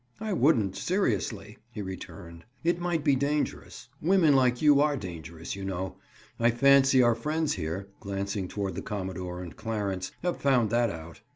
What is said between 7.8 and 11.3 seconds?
glancing toward the commodore and Clarence, "have found that out.